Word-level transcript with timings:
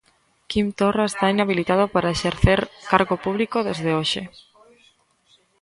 Quim 0.49 0.67
Torra 0.79 1.05
está 1.09 1.25
inhabilitado 1.35 1.85
para 1.93 2.13
exercer 2.15 2.59
cargo 2.91 3.15
público 3.25 3.57
desde 3.67 3.89
hoxe. 3.97 4.23